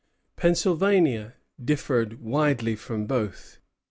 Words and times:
Pennsylvania 0.35 1.35
differed 1.63 2.23
widely 2.23 2.75
from 2.75 3.05
both. 3.05 3.59